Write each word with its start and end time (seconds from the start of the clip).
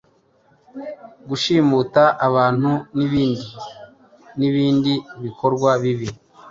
gushimuta 1.27 2.03
abantu 2.27 2.71
n'ibindi 2.95 3.55
nibindi 4.37 4.93
bikorwa 5.23 5.69
bibi 5.81 6.09